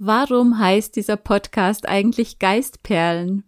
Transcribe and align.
Warum 0.00 0.60
heißt 0.60 0.94
dieser 0.94 1.16
Podcast 1.16 1.88
eigentlich 1.88 2.38
Geistperlen? 2.38 3.42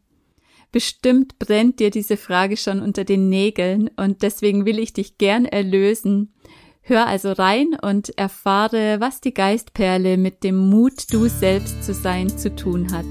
Bestimmt 0.72 1.38
brennt 1.38 1.78
dir 1.78 1.90
diese 1.90 2.16
Frage 2.16 2.56
schon 2.56 2.82
unter 2.82 3.04
den 3.04 3.28
Nägeln 3.28 3.88
und 3.96 4.22
deswegen 4.22 4.66
will 4.66 4.80
ich 4.80 4.92
dich 4.92 5.16
gern 5.16 5.44
erlösen. 5.44 6.34
Hör 6.82 7.06
also 7.06 7.30
rein 7.30 7.76
und 7.80 8.18
erfahre, 8.18 8.96
was 8.98 9.20
die 9.20 9.32
Geistperle 9.32 10.16
mit 10.16 10.42
dem 10.42 10.56
Mut, 10.56 11.12
du 11.12 11.28
selbst 11.28 11.84
zu 11.84 11.94
sein, 11.94 12.36
zu 12.36 12.52
tun 12.52 12.90
hat. 12.90 13.06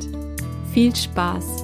Viel 0.73 0.93
Spaß! 0.93 1.63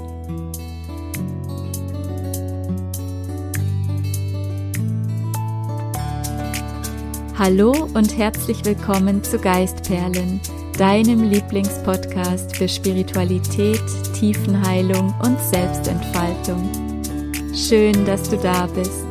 Hallo 7.38 7.73
und 7.94 8.18
herzlich 8.18 8.64
willkommen 8.64 9.26
zu 9.26 9.39
Geistperlen 9.39 10.39
deinem 10.78 11.23
Lieblingspodcast 11.23 12.58
für 12.58 12.68
Spiritualität, 12.68 13.81
Tiefenheilung 14.13 15.13
und 15.23 15.40
Selbstentfaltung. 15.40 16.70
Schön, 17.54 18.05
dass 18.05 18.30
du 18.30 18.38
da 18.38 18.68
bist. 18.68 19.05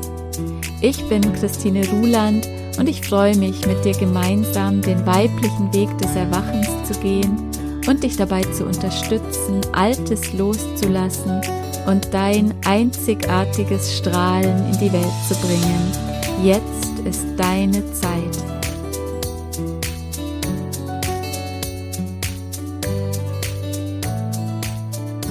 Ich 0.83 1.03
bin 1.09 1.23
Christine 1.33 1.89
Ruland 1.89 2.47
und 2.79 2.89
ich 2.89 3.07
freue 3.07 3.37
mich, 3.37 3.67
mit 3.67 3.83
dir 3.85 3.95
gemeinsam 3.95 4.83
den 4.83 5.07
weiblichen 5.07 5.73
Weg 5.73 5.97
des 5.99 6.15
Erwachens 6.15 6.69
zu 6.87 6.99
gehen 7.01 7.37
und 7.87 8.03
dich 8.03 8.17
dabei 8.17 8.43
zu 8.43 8.65
unterstützen, 8.65 9.61
Altes 9.73 10.33
loszulassen 10.35 11.41
und 11.87 12.13
dein 12.13 12.55
einzigartiges 12.67 13.97
Strahlen 13.97 14.67
in 14.73 14.79
die 14.79 14.93
Welt 14.93 15.13
zu 15.29 15.35
bringen. 15.37 15.93
Jetzt 16.43 16.99
ist 17.07 17.25
deine 17.39 17.91
Zeit. 17.93 18.54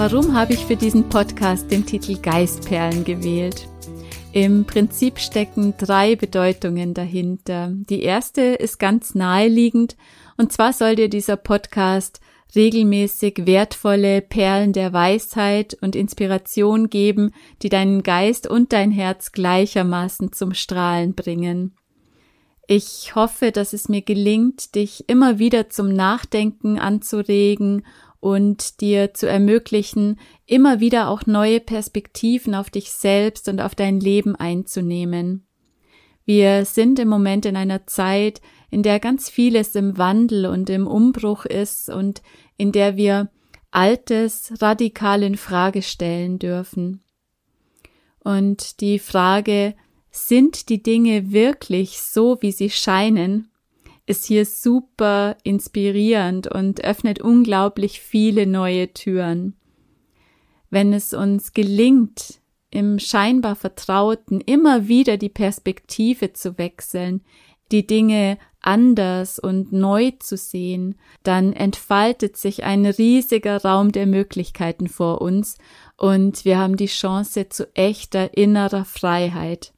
Warum 0.06 0.34
habe 0.34 0.52
ich 0.52 0.66
für 0.66 0.76
diesen 0.76 1.08
Podcast 1.08 1.72
den 1.72 1.86
Titel 1.86 2.18
Geistperlen 2.22 3.06
gewählt? 3.06 3.70
Im 4.34 4.66
Prinzip 4.66 5.18
stecken 5.18 5.76
drei 5.78 6.18
Bedeutungen 6.18 6.94
dahinter. 6.94 7.72
Die 7.72 8.04
erste 8.04 8.42
ist 8.42 8.80
ganz 8.80 9.16
naheliegend, 9.16 9.96
und 10.36 10.52
zwar 10.52 10.74
soll 10.74 10.98
dir 10.98 11.08
dieser 11.08 11.38
Podcast 11.38 12.20
regelmäßig 12.54 13.46
wertvolle 13.46 14.22
Perlen 14.22 14.74
der 14.74 14.92
Weisheit 14.92 15.78
und 15.80 15.96
Inspiration 15.96 16.90
geben, 16.90 17.32
die 17.62 17.70
deinen 17.70 18.04
Geist 18.04 18.46
und 18.46 18.74
dein 18.74 18.92
Herz 18.92 19.32
gleichermaßen 19.32 20.34
zum 20.34 20.54
Strahlen 20.54 21.14
bringen. 21.14 21.78
Ich 22.68 23.14
hoffe, 23.16 23.52
dass 23.52 23.72
es 23.72 23.88
mir 23.88 24.02
gelingt, 24.02 24.76
dich 24.76 25.06
immer 25.08 25.40
wieder 25.40 25.70
zum 25.70 25.94
Nachdenken 25.94 26.78
anzuregen 26.78 27.86
und 28.24 28.80
dir 28.80 29.14
zu 29.14 29.28
ermöglichen, 29.28 30.18
immer 30.46 30.80
wieder 30.80 31.10
auch 31.10 31.26
neue 31.26 31.60
Perspektiven 31.60 32.56
auf 32.56 32.70
dich 32.70 32.90
selbst 32.94 33.50
und 33.50 33.60
auf 33.60 33.76
dein 33.76 34.00
Leben 34.00 34.38
einzunehmen. 34.38 35.46
Wir 36.24 36.64
sind 36.64 37.00
im 37.00 37.10
Moment 37.10 37.46
in 37.46 37.58
einer 37.58 37.86
Zeit, 37.86 38.40
in 38.72 38.82
der 38.82 39.02
ganz 39.02 39.30
vieles 39.30 39.76
im 39.76 39.98
Wandel 39.98 40.46
und 40.46 40.70
im 40.70 40.88
Umbruch 40.88 41.44
ist 41.44 41.90
und 41.90 42.22
in 42.56 42.72
der 42.72 42.96
wir 42.96 43.30
Altes 43.72 44.54
radikal 44.62 45.22
in 45.22 45.36
Frage 45.36 45.82
stellen 45.82 46.40
dürfen. 46.40 47.04
Und 48.20 48.80
die 48.80 49.00
Frage, 49.00 49.76
sind 50.12 50.70
die 50.70 50.82
Dinge 50.82 51.34
wirklich 51.34 52.00
so, 52.00 52.38
wie 52.40 52.54
sie 52.54 52.70
scheinen, 52.70 53.50
ist 54.06 54.26
hier 54.26 54.46
super 54.46 55.38
inspirierend 55.44 56.48
und 56.48 56.84
öffnet 56.84 57.22
unglaublich 57.22 58.02
viele 58.02 58.46
neue 58.46 58.94
Türen. 58.94 59.56
Wenn 60.70 60.94
es 60.94 61.14
uns 61.14 61.54
gelingt, 61.54 62.42
im 62.70 62.98
scheinbar 63.00 63.56
Vertrauten 63.56 64.42
immer 64.42 64.88
wieder 64.88 65.18
die 65.18 65.30
Perspektive 65.30 66.34
zu 66.34 66.58
wechseln, 66.58 67.22
die 67.72 67.86
Dinge 67.86 68.38
anders 68.62 69.40
und 69.40 69.72
neu 69.72 70.12
zu 70.20 70.38
sehen, 70.38 70.96
dann 71.24 71.54
entfaltet 71.54 72.38
sich 72.38 72.64
ein 72.64 72.86
riesiger 72.86 73.62
Raum 73.64 73.92
der 73.92 74.08
Möglichkeiten 74.08 74.88
vor 74.88 75.22
uns 75.22 75.58
und 75.98 76.46
wir 76.46 76.58
haben 76.58 76.78
die 76.78 76.88
Chance 76.88 77.50
zu 77.50 77.68
echter 77.76 78.36
innerer 78.36 78.86
Freiheit. 78.86 79.74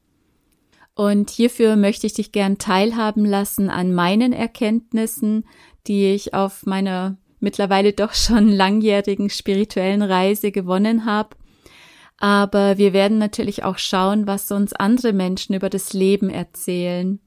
Und 0.96 1.28
hierfür 1.28 1.76
möchte 1.76 2.06
ich 2.06 2.14
dich 2.14 2.32
gern 2.32 2.56
teilhaben 2.56 3.26
lassen 3.26 3.68
an 3.68 3.92
meinen 3.92 4.32
Erkenntnissen, 4.32 5.44
die 5.86 6.06
ich 6.06 6.32
auf 6.32 6.64
meiner 6.64 7.18
mittlerweile 7.38 7.92
doch 7.92 8.14
schon 8.14 8.48
langjährigen 8.48 9.28
spirituellen 9.28 10.00
Reise 10.00 10.50
gewonnen 10.50 11.04
habe. 11.04 11.36
Aber 12.18 12.78
wir 12.78 12.94
werden 12.94 13.18
natürlich 13.18 13.62
auch 13.62 13.76
schauen, 13.76 14.26
was 14.26 14.50
uns 14.50 14.72
andere 14.72 15.12
Menschen 15.12 15.54
über 15.54 15.68
das 15.68 15.92
Leben 15.92 16.30
erzählen. 16.30 17.20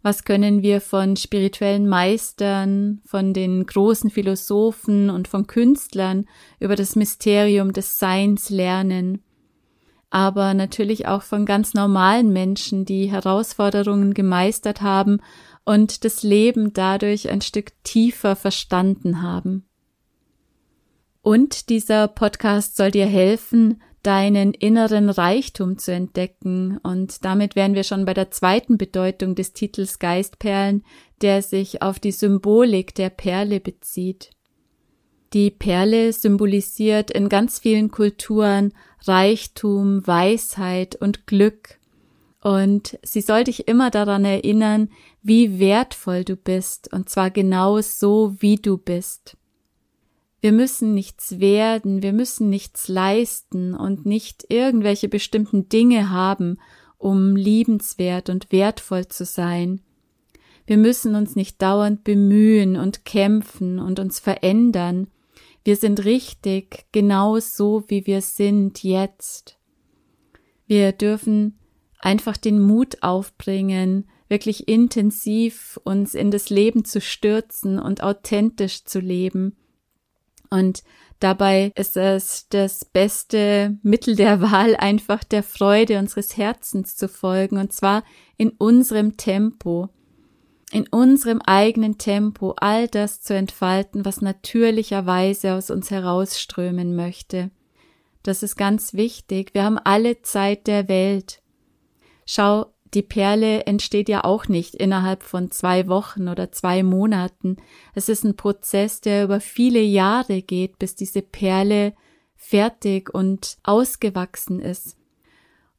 Was 0.00 0.24
können 0.24 0.62
wir 0.62 0.80
von 0.80 1.16
spirituellen 1.16 1.86
Meistern, 1.86 3.02
von 3.04 3.34
den 3.34 3.66
großen 3.66 4.08
Philosophen 4.08 5.10
und 5.10 5.28
von 5.28 5.46
Künstlern 5.46 6.24
über 6.60 6.76
das 6.76 6.96
Mysterium 6.96 7.74
des 7.74 7.98
Seins 7.98 8.48
lernen? 8.48 9.22
Aber 10.10 10.54
natürlich 10.54 11.06
auch 11.06 11.22
von 11.22 11.44
ganz 11.44 11.74
normalen 11.74 12.32
Menschen, 12.32 12.84
die 12.84 13.10
Herausforderungen 13.10 14.14
gemeistert 14.14 14.82
haben 14.82 15.20
und 15.64 16.04
das 16.04 16.22
Leben 16.22 16.72
dadurch 16.72 17.28
ein 17.28 17.40
Stück 17.40 17.72
tiefer 17.82 18.36
verstanden 18.36 19.22
haben. 19.22 19.68
Und 21.22 21.70
dieser 21.70 22.06
Podcast 22.06 22.76
soll 22.76 22.92
dir 22.92 23.06
helfen, 23.06 23.82
deinen 24.06 24.54
inneren 24.54 25.10
Reichtum 25.10 25.78
zu 25.78 25.92
entdecken. 25.92 26.78
Und 26.84 27.24
damit 27.24 27.56
wären 27.56 27.74
wir 27.74 27.82
schon 27.82 28.04
bei 28.04 28.14
der 28.14 28.30
zweiten 28.30 28.78
Bedeutung 28.78 29.34
des 29.34 29.52
Titels 29.52 29.98
Geistperlen, 29.98 30.84
der 31.22 31.42
sich 31.42 31.82
auf 31.82 31.98
die 31.98 32.12
Symbolik 32.12 32.94
der 32.94 33.10
Perle 33.10 33.58
bezieht. 33.58 34.35
Die 35.32 35.50
Perle 35.50 36.12
symbolisiert 36.12 37.10
in 37.10 37.28
ganz 37.28 37.58
vielen 37.58 37.90
Kulturen 37.90 38.72
Reichtum, 39.04 40.06
Weisheit 40.06 40.96
und 40.96 41.26
Glück. 41.26 41.78
Und 42.40 42.98
sie 43.02 43.20
soll 43.20 43.44
dich 43.44 43.66
immer 43.66 43.90
daran 43.90 44.24
erinnern, 44.24 44.90
wie 45.22 45.58
wertvoll 45.58 46.24
du 46.24 46.36
bist, 46.36 46.92
und 46.92 47.08
zwar 47.08 47.30
genau 47.30 47.80
so, 47.80 48.36
wie 48.38 48.56
du 48.56 48.78
bist. 48.78 49.36
Wir 50.40 50.52
müssen 50.52 50.94
nichts 50.94 51.40
werden, 51.40 52.02
wir 52.02 52.12
müssen 52.12 52.48
nichts 52.48 52.86
leisten 52.86 53.74
und 53.74 54.06
nicht 54.06 54.46
irgendwelche 54.48 55.08
bestimmten 55.08 55.68
Dinge 55.68 56.10
haben, 56.10 56.58
um 56.98 57.34
liebenswert 57.34 58.28
und 58.28 58.52
wertvoll 58.52 59.08
zu 59.08 59.24
sein. 59.24 59.80
Wir 60.66 60.76
müssen 60.76 61.14
uns 61.14 61.36
nicht 61.36 61.60
dauernd 61.62 62.04
bemühen 62.04 62.76
und 62.76 63.04
kämpfen 63.04 63.78
und 63.78 63.98
uns 63.98 64.20
verändern, 64.20 65.08
wir 65.66 65.76
sind 65.76 66.04
richtig, 66.04 66.86
genau 66.92 67.40
so, 67.40 67.82
wie 67.88 68.06
wir 68.06 68.22
sind 68.22 68.84
jetzt. 68.84 69.58
Wir 70.68 70.92
dürfen 70.92 71.58
einfach 71.98 72.36
den 72.36 72.60
Mut 72.60 73.02
aufbringen, 73.02 74.08
wirklich 74.28 74.68
intensiv 74.68 75.80
uns 75.82 76.14
in 76.14 76.30
das 76.30 76.50
Leben 76.50 76.84
zu 76.84 77.00
stürzen 77.00 77.80
und 77.80 78.00
authentisch 78.00 78.84
zu 78.84 79.00
leben. 79.00 79.56
Und 80.50 80.84
dabei 81.18 81.72
ist 81.74 81.96
es 81.96 82.46
das 82.48 82.84
beste 82.84 83.76
Mittel 83.82 84.14
der 84.14 84.40
Wahl, 84.52 84.76
einfach 84.76 85.24
der 85.24 85.42
Freude 85.42 85.98
unseres 85.98 86.36
Herzens 86.36 86.94
zu 86.94 87.08
folgen, 87.08 87.58
und 87.58 87.72
zwar 87.72 88.04
in 88.36 88.50
unserem 88.50 89.16
Tempo 89.16 89.88
in 90.72 90.88
unserem 90.88 91.40
eigenen 91.42 91.98
Tempo 91.98 92.54
all 92.56 92.88
das 92.88 93.20
zu 93.22 93.34
entfalten, 93.34 94.04
was 94.04 94.20
natürlicherweise 94.20 95.54
aus 95.54 95.70
uns 95.70 95.90
herausströmen 95.90 96.96
möchte. 96.96 97.50
Das 98.22 98.42
ist 98.42 98.56
ganz 98.56 98.94
wichtig. 98.94 99.54
Wir 99.54 99.62
haben 99.62 99.78
alle 99.78 100.22
Zeit 100.22 100.66
der 100.66 100.88
Welt. 100.88 101.40
Schau, 102.24 102.66
die 102.94 103.02
Perle 103.02 103.66
entsteht 103.66 104.08
ja 104.08 104.24
auch 104.24 104.48
nicht 104.48 104.74
innerhalb 104.74 105.22
von 105.22 105.50
zwei 105.50 105.86
Wochen 105.86 106.28
oder 106.28 106.50
zwei 106.50 106.82
Monaten. 106.82 107.56
Es 107.94 108.08
ist 108.08 108.24
ein 108.24 108.36
Prozess, 108.36 109.00
der 109.00 109.24
über 109.24 109.40
viele 109.40 109.80
Jahre 109.80 110.42
geht, 110.42 110.78
bis 110.78 110.96
diese 110.96 111.22
Perle 111.22 111.94
fertig 112.34 113.12
und 113.12 113.58
ausgewachsen 113.62 114.60
ist. 114.60 114.96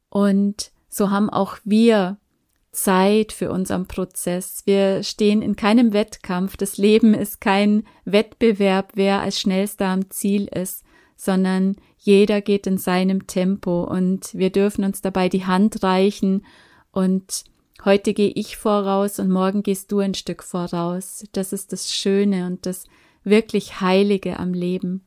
Und 0.08 0.72
so 0.88 1.10
haben 1.10 1.28
auch 1.28 1.58
wir 1.64 2.18
Zeit 2.70 3.32
für 3.32 3.50
unseren 3.50 3.86
Prozess. 3.86 4.62
Wir 4.64 5.02
stehen 5.02 5.42
in 5.42 5.56
keinem 5.56 5.92
Wettkampf. 5.92 6.56
Das 6.56 6.76
Leben 6.76 7.14
ist 7.14 7.40
kein 7.40 7.84
Wettbewerb, 8.04 8.92
wer 8.94 9.20
als 9.20 9.40
schnellster 9.40 9.86
am 9.86 10.10
Ziel 10.10 10.46
ist, 10.46 10.84
sondern 11.16 11.76
jeder 11.96 12.40
geht 12.40 12.66
in 12.66 12.78
seinem 12.78 13.26
Tempo 13.26 13.82
und 13.82 14.32
wir 14.34 14.50
dürfen 14.50 14.84
uns 14.84 15.00
dabei 15.00 15.28
die 15.28 15.46
Hand 15.46 15.82
reichen 15.82 16.46
und 16.92 17.44
heute 17.84 18.14
gehe 18.14 18.30
ich 18.30 18.56
voraus 18.56 19.18
und 19.18 19.30
morgen 19.30 19.62
gehst 19.62 19.90
du 19.90 19.98
ein 19.98 20.14
Stück 20.14 20.42
voraus. 20.42 21.24
Das 21.32 21.52
ist 21.52 21.72
das 21.72 21.92
Schöne 21.92 22.46
und 22.46 22.66
das 22.66 22.84
wirklich 23.24 23.80
Heilige 23.80 24.38
am 24.38 24.54
Leben. 24.54 25.04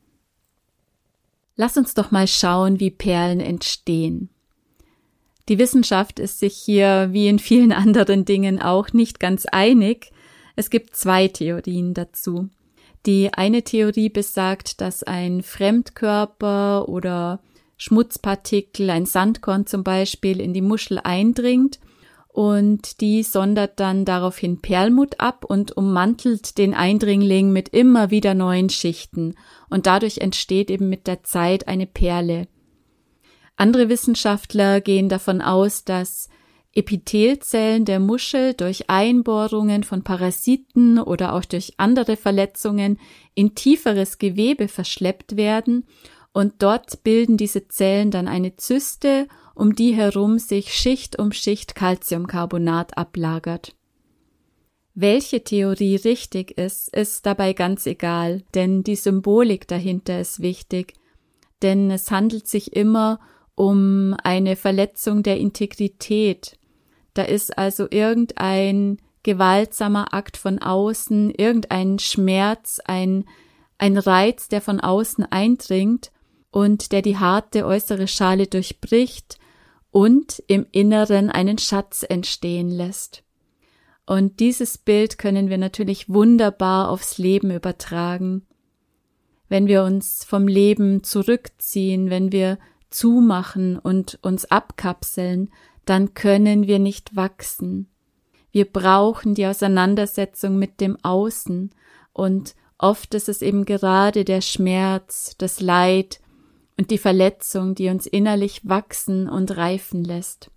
Lass 1.56 1.76
uns 1.76 1.94
doch 1.94 2.10
mal 2.10 2.26
schauen, 2.26 2.80
wie 2.80 2.90
Perlen 2.90 3.40
entstehen. 3.40 4.30
Die 5.48 5.58
Wissenschaft 5.58 6.18
ist 6.18 6.38
sich 6.38 6.56
hier 6.56 7.08
wie 7.12 7.28
in 7.28 7.38
vielen 7.38 7.72
anderen 7.72 8.24
Dingen 8.24 8.60
auch 8.60 8.92
nicht 8.92 9.20
ganz 9.20 9.46
einig. 9.46 10.12
Es 10.56 10.70
gibt 10.70 10.96
zwei 10.96 11.28
Theorien 11.28 11.94
dazu. 11.94 12.48
Die 13.06 13.32
eine 13.32 13.62
Theorie 13.62 14.10
besagt, 14.10 14.80
dass 14.80 15.02
ein 15.02 15.42
Fremdkörper 15.42 16.88
oder 16.88 17.40
Schmutzpartikel, 17.76 18.90
ein 18.90 19.06
Sandkorn 19.06 19.66
zum 19.66 19.82
Beispiel, 19.82 20.40
in 20.40 20.52
die 20.52 20.60
Muschel 20.60 21.00
eindringt 21.02 21.80
und 22.28 23.00
die 23.00 23.24
sondert 23.24 23.80
dann 23.80 24.04
daraufhin 24.04 24.62
Perlmut 24.62 25.20
ab 25.20 25.44
und 25.44 25.76
ummantelt 25.76 26.56
den 26.58 26.74
Eindringling 26.74 27.52
mit 27.52 27.70
immer 27.70 28.10
wieder 28.10 28.34
neuen 28.34 28.70
Schichten 28.70 29.34
und 29.68 29.86
dadurch 29.86 30.18
entsteht 30.18 30.70
eben 30.70 30.88
mit 30.88 31.06
der 31.06 31.24
Zeit 31.24 31.68
eine 31.68 31.86
Perle. 31.86 32.46
Andere 33.56 33.88
Wissenschaftler 33.88 34.80
gehen 34.80 35.08
davon 35.08 35.40
aus, 35.40 35.84
dass 35.84 36.28
Epithelzellen 36.74 37.84
der 37.84 38.00
Muschel 38.00 38.54
durch 38.54 38.88
Einbohrungen 38.88 39.84
von 39.84 40.02
Parasiten 40.02 40.98
oder 40.98 41.34
auch 41.34 41.44
durch 41.44 41.74
andere 41.76 42.16
Verletzungen 42.16 42.98
in 43.34 43.54
tieferes 43.54 44.18
Gewebe 44.18 44.68
verschleppt 44.68 45.36
werden 45.36 45.86
und 46.32 46.62
dort 46.62 47.04
bilden 47.04 47.36
diese 47.36 47.68
Zellen 47.68 48.10
dann 48.10 48.26
eine 48.26 48.56
Zyste, 48.56 49.28
um 49.54 49.74
die 49.74 49.92
herum 49.92 50.38
sich 50.38 50.72
Schicht 50.72 51.18
um 51.18 51.32
Schicht 51.32 51.74
Calciumcarbonat 51.74 52.96
ablagert. 52.96 53.74
Welche 54.94 55.44
Theorie 55.44 55.96
richtig 55.96 56.58
ist, 56.58 56.94
ist 56.94 57.24
dabei 57.26 57.52
ganz 57.52 57.86
egal, 57.86 58.42
denn 58.54 58.82
die 58.82 58.96
Symbolik 58.96 59.66
dahinter 59.68 60.20
ist 60.20 60.40
wichtig, 60.40 60.94
denn 61.62 61.90
es 61.90 62.10
handelt 62.10 62.46
sich 62.46 62.74
immer 62.74 63.20
um 63.54 64.14
eine 64.22 64.56
Verletzung 64.56 65.22
der 65.22 65.38
Integrität. 65.38 66.58
Da 67.14 67.22
ist 67.22 67.56
also 67.58 67.86
irgendein 67.90 68.98
gewaltsamer 69.22 70.14
Akt 70.14 70.36
von 70.36 70.58
außen, 70.58 71.30
irgendein 71.30 71.98
Schmerz, 71.98 72.80
ein, 72.84 73.24
ein 73.78 73.96
Reiz, 73.96 74.48
der 74.48 74.60
von 74.60 74.80
außen 74.80 75.24
eindringt 75.30 76.10
und 76.50 76.92
der 76.92 77.02
die 77.02 77.18
harte 77.18 77.66
äußere 77.66 78.08
Schale 78.08 78.46
durchbricht 78.46 79.38
und 79.90 80.42
im 80.46 80.66
Inneren 80.72 81.30
einen 81.30 81.58
Schatz 81.58 82.04
entstehen 82.08 82.70
lässt. 82.70 83.22
Und 84.06 84.40
dieses 84.40 84.78
Bild 84.78 85.18
können 85.18 85.48
wir 85.48 85.58
natürlich 85.58 86.08
wunderbar 86.08 86.90
aufs 86.90 87.18
Leben 87.18 87.50
übertragen. 87.50 88.46
Wenn 89.48 89.66
wir 89.66 89.84
uns 89.84 90.24
vom 90.24 90.48
Leben 90.48 91.04
zurückziehen, 91.04 92.10
wenn 92.10 92.32
wir 92.32 92.58
zumachen 92.92 93.78
und 93.78 94.18
uns 94.22 94.44
abkapseln, 94.44 95.50
dann 95.84 96.14
können 96.14 96.66
wir 96.66 96.78
nicht 96.78 97.16
wachsen. 97.16 97.88
Wir 98.50 98.66
brauchen 98.66 99.34
die 99.34 99.46
Auseinandersetzung 99.46 100.58
mit 100.58 100.80
dem 100.80 100.96
Außen 101.02 101.70
und 102.12 102.54
oft 102.78 103.14
ist 103.14 103.28
es 103.28 103.42
eben 103.42 103.64
gerade 103.64 104.24
der 104.24 104.40
Schmerz, 104.40 105.34
das 105.38 105.60
Leid, 105.60 106.20
und 106.78 106.90
die 106.90 106.98
Verletzung, 106.98 107.74
die 107.74 107.88
uns 107.88 108.06
innerlich 108.06 108.62
wachsen 108.68 109.28
und 109.28 109.56
reifen 109.56 110.04
lässt. 110.04 110.50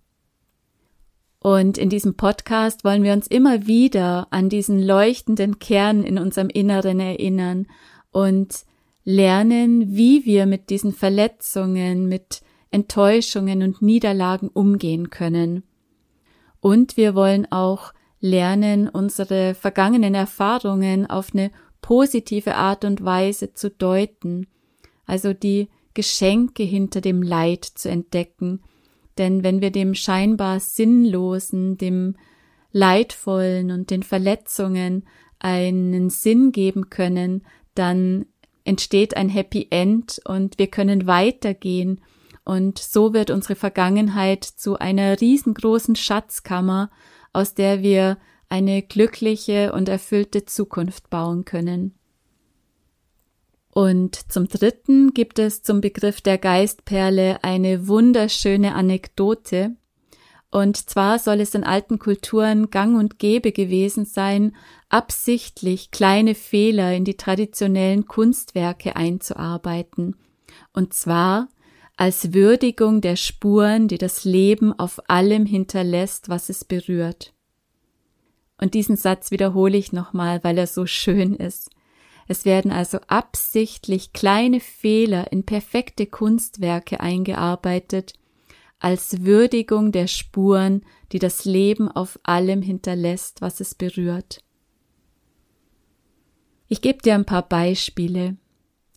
Und 1.40 1.78
in 1.78 1.90
diesem 1.90 2.16
Podcast 2.16 2.84
wollen 2.84 3.04
wir 3.04 3.14
uns 3.14 3.28
immer 3.28 3.68
wieder 3.68 4.28
an 4.32 4.50
diesen 4.50 4.82
leuchtenden 4.82 5.60
Kern 5.60 6.04
in 6.04 6.18
unserem 6.18 6.50
Inneren 6.50 7.00
erinnern 7.00 7.68
und 8.10 8.66
lernen, 9.06 9.96
wie 9.96 10.26
wir 10.26 10.46
mit 10.48 10.70
diesen 10.70 10.92
Verletzungen, 10.92 12.10
mit 12.10 12.42
Enttäuschungen 12.72 13.62
und 13.62 13.82
Niederlagen 13.82 14.50
umgehen 14.50 15.10
können. 15.10 15.64
Und 16.60 16.98
wir 16.98 17.16
wollen 17.16 17.50
auch 17.52 17.94
lernen, 18.20 18.90
unsere 18.90 19.54
vergangenen 19.54 20.16
Erfahrungen 20.16 21.06
auf 21.06 21.34
eine 21.34 21.52
positive 21.82 22.56
Art 22.56 22.84
und 22.84 23.06
Weise 23.06 23.54
zu 23.54 23.70
deuten, 23.70 24.48
also 25.06 25.34
die 25.34 25.70
Geschenke 25.94 26.64
hinter 26.64 27.00
dem 27.00 27.22
Leid 27.22 27.64
zu 27.64 27.90
entdecken. 27.90 28.62
Denn 29.20 29.44
wenn 29.44 29.62
wir 29.62 29.72
dem 29.72 29.94
scheinbar 29.94 30.60
Sinnlosen, 30.60 31.78
dem 31.78 32.16
Leidvollen 32.72 33.72
und 33.72 33.92
den 33.92 34.04
Verletzungen 34.04 35.06
einen 35.40 36.10
Sinn 36.10 36.52
geben 36.52 36.90
können, 36.90 37.44
dann 37.76 38.26
entsteht 38.66 39.16
ein 39.16 39.30
Happy 39.30 39.68
End 39.70 40.20
und 40.26 40.60
wir 40.60 40.68
können 40.68 41.08
weitergehen 41.08 42.02
und 42.44 42.78
so 42.78 43.14
wird 43.14 43.32
unsere 43.32 43.56
Vergangenheit 43.56 44.44
zu 44.44 44.78
einer 44.78 45.20
riesengroßen 45.20 45.96
Schatzkammer, 45.96 46.92
aus 47.34 47.56
der 47.56 47.82
wir 47.82 48.18
eine 48.50 48.84
glückliche 48.84 49.74
und 49.74 49.90
erfüllte 49.90 50.46
Zukunft 50.46 51.10
bauen 51.10 51.44
können. 51.46 51.96
Und 53.72 54.32
zum 54.32 54.48
Dritten 54.48 55.14
gibt 55.14 55.40
es 55.40 55.64
zum 55.64 55.82
Begriff 55.82 56.22
der 56.22 56.38
Geistperle 56.38 57.44
eine 57.44 57.88
wunderschöne 57.88 58.74
Anekdote. 58.74 59.76
Und 60.56 60.78
zwar 60.90 61.20
soll 61.20 61.42
es 61.42 61.54
in 61.54 61.66
alten 61.66 62.00
Kulturen 62.00 62.72
gang 62.72 62.98
und 62.98 63.20
gäbe 63.20 63.52
gewesen 63.52 64.06
sein, 64.06 64.56
absichtlich 64.88 65.92
kleine 65.92 66.34
Fehler 66.34 66.94
in 66.94 67.04
die 67.04 67.18
traditionellen 67.18 68.06
Kunstwerke 68.06 68.96
einzuarbeiten. 68.96 70.16
Und 70.72 70.94
zwar 70.94 71.50
als 71.98 72.34
Würdigung 72.34 73.02
der 73.02 73.18
Spuren, 73.18 73.90
die 73.90 73.98
das 73.98 74.24
Leben 74.24 74.72
auf 74.72 75.02
allem 75.10 75.46
hinterlässt, 75.46 76.30
was 76.30 76.48
es 76.48 76.64
berührt. 76.64 77.34
Und 78.58 78.76
diesen 78.76 78.96
Satz 78.96 79.32
wiederhole 79.32 79.76
ich 79.78 79.92
nochmal, 79.92 80.42
weil 80.46 80.58
er 80.58 80.68
so 80.68 80.86
schön 80.86 81.36
ist. 81.36 81.70
Es 82.30 82.46
werden 82.46 82.72
also 82.72 83.00
absichtlich 83.10 84.14
kleine 84.14 84.62
Fehler 84.62 85.34
in 85.34 85.44
perfekte 85.44 86.06
Kunstwerke 86.06 87.02
eingearbeitet, 87.02 88.14
als 88.80 89.24
Würdigung 89.24 89.92
der 89.92 90.08
Spuren, 90.08 90.84
die 91.12 91.20
das 91.20 91.46
Leben 91.46 91.90
auf 91.90 92.20
allem 92.24 92.62
hinterlässt, 92.62 93.42
was 93.42 93.60
es 93.60 93.76
berührt. 93.76 94.40
Ich 96.68 96.82
gebe 96.82 97.00
dir 97.00 97.14
ein 97.16 97.26
paar 97.26 97.48
Beispiele. 97.48 98.38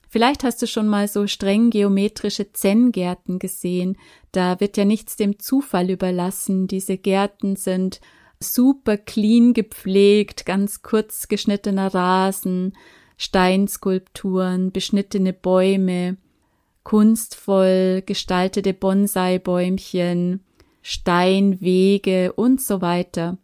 Vielleicht 0.08 0.42
hast 0.42 0.62
du 0.62 0.66
schon 0.66 0.88
mal 0.88 1.06
so 1.06 1.26
streng 1.26 1.68
geometrische 1.68 2.52
Zen-Gärten 2.52 3.38
gesehen. 3.38 3.98
Da 4.32 4.58
wird 4.58 4.78
ja 4.78 4.86
nichts 4.86 5.16
dem 5.16 5.38
Zufall 5.38 5.90
überlassen. 5.90 6.66
Diese 6.66 6.96
Gärten 6.96 7.56
sind 7.56 8.00
super 8.40 8.96
clean 8.96 9.52
gepflegt, 9.52 10.46
ganz 10.46 10.82
kurz 10.82 11.28
geschnittener 11.28 11.92
Rasen, 11.92 12.72
Steinskulpturen, 13.18 14.72
beschnittene 14.72 15.32
Bäume, 15.34 16.16
kunstvoll 16.88 18.02
gestaltete 18.06 18.72
Bonsai-Bäumchen, 18.72 20.40
Steinwege 20.80 22.32
und 22.32 22.62
so 22.62 22.80
weiter. 22.80 23.36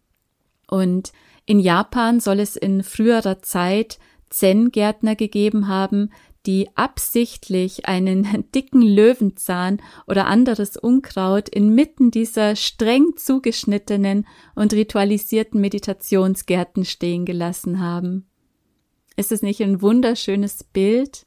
Und 0.66 1.12
in 1.44 1.60
Japan 1.60 2.20
soll 2.20 2.40
es 2.40 2.56
in 2.56 2.82
früherer 2.82 3.42
Zeit 3.42 3.98
Zen-Gärtner 4.30 5.14
gegeben 5.14 5.68
haben, 5.68 6.08
die 6.46 6.70
absichtlich 6.74 7.84
einen 7.84 8.50
dicken 8.54 8.80
Löwenzahn 8.80 9.82
oder 10.06 10.26
anderes 10.26 10.78
Unkraut 10.78 11.50
inmitten 11.50 12.10
dieser 12.10 12.56
streng 12.56 13.14
zugeschnittenen 13.16 14.26
und 14.54 14.72
ritualisierten 14.72 15.60
Meditationsgärten 15.60 16.86
stehen 16.86 17.26
gelassen 17.26 17.78
haben. 17.78 18.24
Ist 19.16 19.32
es 19.32 19.42
nicht 19.42 19.60
ein 19.60 19.82
wunderschönes 19.82 20.64
Bild? 20.64 21.26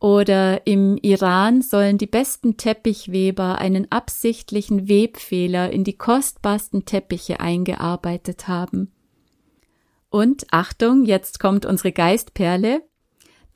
Oder 0.00 0.66
im 0.66 0.96
Iran 1.02 1.60
sollen 1.60 1.98
die 1.98 2.06
besten 2.06 2.56
Teppichweber 2.56 3.58
einen 3.58 3.90
absichtlichen 3.90 4.88
Webfehler 4.88 5.70
in 5.70 5.82
die 5.82 5.96
kostbarsten 5.96 6.84
Teppiche 6.84 7.40
eingearbeitet 7.40 8.46
haben. 8.46 8.92
Und 10.08 10.46
Achtung, 10.52 11.04
jetzt 11.04 11.40
kommt 11.40 11.66
unsere 11.66 11.92
Geistperle. 11.92 12.82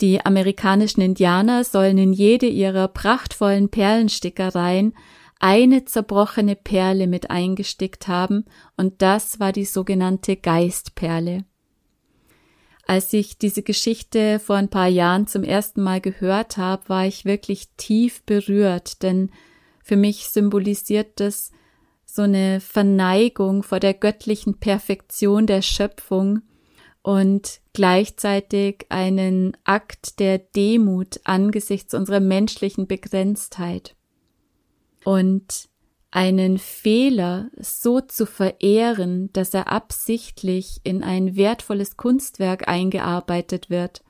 Die 0.01 0.25
amerikanischen 0.27 1.01
Indianer 1.01 1.63
sollen 1.63 1.97
in 1.97 2.13
jede 2.13 2.47
ihrer 2.47 2.89
prachtvollen 2.89 3.69
Perlenstickereien 3.69 4.95
eine 5.39 5.85
zerbrochene 5.85 6.57
Perle 6.57 7.07
mit 7.07 7.31
eingestickt 7.31 8.09
haben, 8.09 8.45
und 8.77 9.03
das 9.03 9.41
war 9.41 9.53
die 9.53 9.65
sogenannte 9.65 10.37
Geistperle. 10.37 11.45
Als 12.87 13.13
ich 13.13 13.39
diese 13.39 13.63
Geschichte 13.63 14.39
vor 14.39 14.57
ein 14.57 14.69
paar 14.69 14.89
Jahren 14.89 15.27
zum 15.27 15.45
ersten 15.45 15.83
Mal 15.83 16.01
gehört 16.01 16.57
habe, 16.57 16.89
war 16.89 17.07
ich 17.07 17.25
wirklich 17.25 17.69
tief 17.77 18.23
berührt, 18.25 19.03
denn 19.03 19.31
für 19.83 19.97
mich 19.97 20.29
symbolisiert 20.29 21.21
das 21.21 21.53
so 22.05 22.23
eine 22.23 22.61
Verneigung 22.61 23.63
vor 23.63 23.81
der 23.81 23.95
göttlichen 23.95 24.59
Perfektion 24.59 25.47
der 25.47 25.63
Schöpfung 25.63 26.43
und 27.03 27.61
gleichzeitig 27.73 28.87
einen 28.91 29.57
Akt 29.65 30.21
der 30.21 30.39
Demut 30.39 31.21
angesichts 31.25 31.95
unserer 31.95 32.21
menschlichen 32.21 32.87
Begrenztheit. 32.87 33.97
Und 35.05 35.69
einen 36.13 36.59
Fehler 36.59 37.51
so 37.59 38.01
zu 38.01 38.27
verehren, 38.27 39.33
dass 39.33 39.55
er 39.55 39.73
absichtlich 39.73 40.81
in 40.85 41.03
ein 41.03 41.35
wertvolles 41.35 41.97
Kunstwerk 41.97 42.69
eingearbeitet 42.69 43.71
wird, 43.71 44.05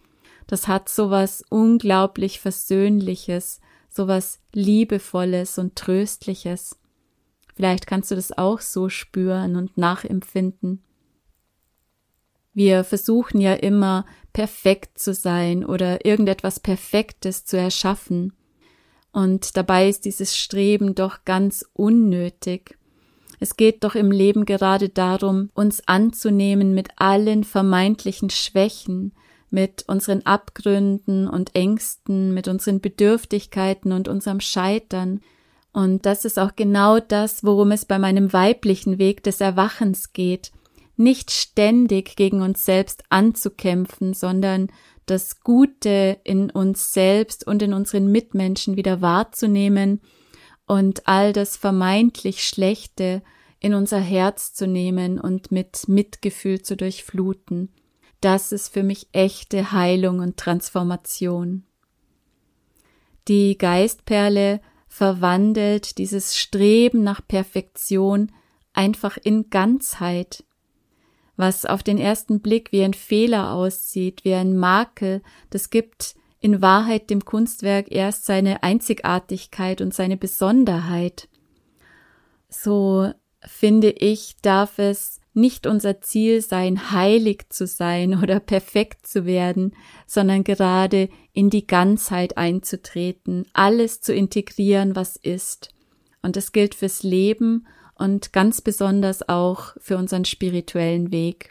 das 0.49 0.69
hat 0.69 0.89
sowas 0.91 1.43
unglaublich 1.49 2.41
Versöhnliches, 2.41 3.61
sowas 3.89 4.41
Liebevolles 4.53 5.57
und 5.59 5.77
Tröstliches. 5.77 6.79
Vielleicht 7.55 7.87
kannst 7.87 8.11
du 8.11 8.17
das 8.17 8.37
auch 8.37 8.61
so 8.61 8.89
spüren 8.89 9.57
und 9.57 9.79
nachempfinden. 9.79 10.83
Wir 12.53 12.85
versuchen 12.85 13.41
ja 13.41 13.55
immer 13.55 14.05
perfekt 14.33 14.99
zu 14.99 15.15
sein 15.15 15.65
oder 15.65 16.05
irgendetwas 16.05 16.61
Perfektes 16.61 17.45
zu 17.45 17.57
erschaffen. 17.57 18.33
Und 19.13 19.57
dabei 19.57 19.89
ist 19.89 20.05
dieses 20.05 20.37
Streben 20.37 20.95
doch 20.95 21.25
ganz 21.25 21.67
unnötig. 21.75 22.79
Es 23.41 23.57
geht 23.57 23.85
doch 23.85 23.95
im 23.95 24.11
Leben 24.11 24.47
gerade 24.47 24.89
darum, 24.89 25.51
uns 25.55 25.87
anzunehmen 25.87 26.75
mit 26.75 26.89
allen 26.97 27.45
vermeintlichen 27.45 28.31
Schwächen, 28.31 29.13
mit 29.51 29.85
unseren 29.87 30.25
Abgründen 30.25 31.29
und 31.29 31.55
Ängsten, 31.55 32.33
mit 32.33 32.49
unseren 32.49 32.81
Bedürftigkeiten 32.81 33.93
und 33.93 34.09
unserem 34.09 34.41
Scheitern. 34.41 35.21
Und 35.73 36.07
das 36.07 36.25
ist 36.25 36.39
auch 36.39 36.57
genau 36.57 37.01
das, 37.01 37.45
worum 37.45 37.73
es 37.73 37.85
bei 37.85 37.99
meinem 37.99 38.33
weiblichen 38.33 38.99
Weg 38.99 39.23
des 39.25 39.41
Erwachens 39.41 40.13
geht, 40.13 40.53
nicht 41.03 41.31
ständig 41.31 42.17
gegen 42.17 42.43
uns 42.43 42.65
selbst 42.65 43.05
anzukämpfen, 43.11 44.15
sondern 44.15 44.69
das 45.07 45.41
Gute 45.41 46.21
in 46.25 46.51
uns 46.51 46.93
selbst 46.93 47.47
und 47.47 47.63
in 47.63 47.75
unseren 47.75 48.11
Mitmenschen 48.11 48.77
wieder 48.77 49.01
wahrzunehmen 49.01 50.01
und 50.67 51.09
all 51.09 51.33
das 51.33 51.57
vermeintlich 51.57 52.45
Schlechte 52.45 53.23
in 53.59 53.75
unser 53.75 54.01
Herz 54.01 54.55
zu 54.55 54.67
nehmen 54.67 55.21
und 55.21 55.51
mit 55.53 55.89
Mitgefühl 55.89 56.63
zu 56.63 56.77
durchfluten 56.77 57.71
das 58.23 58.53
ist 58.53 58.73
für 58.73 58.85
mich 58.85 59.09
echte 59.13 59.73
Heilung 59.73 60.21
und 60.21 60.37
Transformation. 60.37 61.65
Die 63.29 63.59
Geistperle 63.59 64.61
verwandelt 64.87 65.99
dieses 65.99 66.39
Streben 66.39 67.03
nach 67.03 67.21
Perfektion 67.27 68.31
einfach 68.73 69.19
in 69.23 69.51
Ganzheit. 69.51 70.45
Was 71.43 71.67
auf 71.67 71.83
den 71.83 71.99
ersten 71.99 72.39
Blick 72.39 72.71
wie 72.71 72.85
ein 72.85 72.95
Fehler 72.95 73.51
aussieht, 73.51 74.25
wie 74.25 74.33
ein 74.33 74.57
Makel, 74.57 75.23
das 75.51 75.71
gibt 75.71 76.15
in 76.39 76.63
Wahrheit 76.63 77.11
dem 77.11 77.25
Kunstwerk 77.25 77.91
erst 77.91 78.27
seine 78.27 78.63
Einzigartigkeit 78.63 79.81
und 79.81 79.93
seine 79.93 80.17
Besonderheit. 80.17 81.29
So 82.49 83.11
finde 83.45 83.91
ich, 83.91 84.37
darf 84.43 84.79
es 84.79 85.19
nicht 85.35 85.67
unser 85.67 86.01
Ziel 86.01 86.43
sein, 86.43 86.93
heilig 86.93 87.47
zu 87.49 87.67
sein 87.67 88.17
oder 88.23 88.39
perfekt 88.39 89.09
zu 89.09 89.27
werden, 89.27 89.75
sondern 90.07 90.45
gerade 90.45 91.09
in 91.33 91.51
die 91.51 91.67
Ganzheit 91.67 92.37
einzutreten, 92.37 93.49
alles 93.53 94.01
zu 94.01 94.15
integrieren, 94.15 94.95
was 94.95 95.17
ist. 95.17 95.75
Und 96.23 96.37
das 96.37 96.53
gilt 96.53 96.77
fürs 96.77 97.03
Leben 97.03 97.67
und 97.95 98.33
ganz 98.33 98.61
besonders 98.61 99.29
auch 99.29 99.75
für 99.79 99.97
unseren 99.97 100.25
spirituellen 100.25 101.13
Weg. 101.13 101.51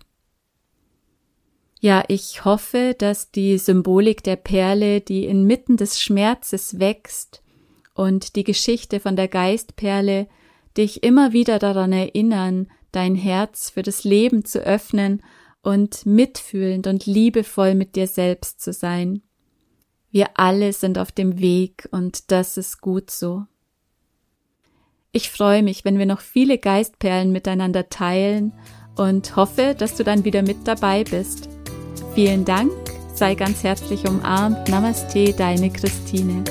Ja, 1.80 2.04
ich 2.08 2.46
hoffe, 2.46 2.96
dass 2.98 3.32
die 3.32 3.58
Symbolik 3.58 4.24
der 4.24 4.36
Perle, 4.36 5.02
die 5.02 5.26
inmitten 5.26 5.78
des 5.78 6.00
Schmerzes 6.00 6.80
wächst, 6.80 7.42
und 7.94 8.36
die 8.36 8.44
Geschichte 8.44 9.00
von 9.00 9.16
der 9.16 9.28
Geistperle 9.28 10.28
dich 10.78 11.04
immer 11.04 11.34
wieder 11.34 11.60
daran 11.60 11.92
erinnern, 11.92 12.68
dein 12.92 13.16
Herz 13.16 13.70
für 13.70 13.82
das 13.82 14.04
Leben 14.04 14.46
zu 14.46 14.60
öffnen 14.60 15.22
und 15.62 16.06
mitfühlend 16.06 16.88
und 16.88 17.06
liebevoll 17.06 17.76
mit 17.76 17.96
dir 17.96 18.08
selbst 18.08 18.62
zu 18.62 18.74
sein. 18.74 19.22
Wir 20.10 20.32
alle 20.36 20.74
sind 20.74 20.98
auf 20.98 21.12
dem 21.12 21.40
Weg 21.40 21.88
und 21.92 22.32
das 22.32 22.58
ist 22.58 22.82
gut 22.82 23.12
so. 23.12 23.46
Ich 25.14 25.30
freue 25.30 25.62
mich, 25.62 25.84
wenn 25.84 26.00
wir 26.00 26.06
noch 26.06 26.22
viele 26.22 26.58
Geistperlen 26.58 27.34
miteinander 27.34 27.90
teilen 27.90 28.54
und 28.96 29.36
hoffe, 29.36 29.76
dass 29.78 29.96
du 29.96 30.06
dann 30.06 30.24
wieder 30.24 30.42
mit 30.42 30.66
dabei 30.66 31.04
bist. 31.04 31.50
Vielen 32.16 32.46
Dank, 32.46 32.72
sei 33.14 33.36
ganz 33.36 33.62
herzlich 33.62 34.08
umarmt. 34.08 34.70
Namaste, 34.70 35.34
deine 35.34 35.70
Christine. 35.70 36.46